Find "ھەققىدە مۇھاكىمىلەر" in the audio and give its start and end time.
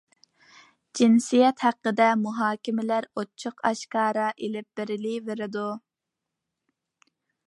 1.65-3.07